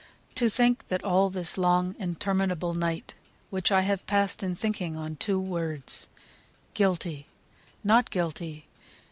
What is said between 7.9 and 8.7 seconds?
Guilty!'